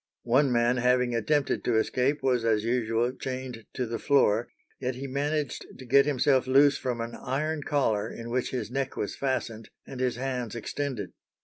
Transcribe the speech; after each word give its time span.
One 0.23 0.51
man 0.51 0.77
having 0.77 1.13
attempted 1.13 1.63
to 1.63 1.77
escape 1.77 2.23
was 2.23 2.43
as 2.43 2.63
usual 2.63 3.13
chained 3.15 3.67
to 3.75 3.85
the 3.85 3.99
floor, 3.99 4.49
yet 4.79 4.95
he 4.95 5.05
managed 5.05 5.67
to 5.77 5.85
get 5.85 6.07
himself 6.07 6.47
loose 6.47 6.75
from 6.75 7.01
an 7.01 7.13
iron 7.13 7.61
collar 7.61 8.09
in 8.11 8.31
which 8.31 8.49
his 8.49 8.71
neck 8.71 8.97
was 8.97 9.15
fastened 9.15 9.69
and 9.85 9.99
his 9.99 10.15
hands 10.15 10.55
extended. 10.55 11.11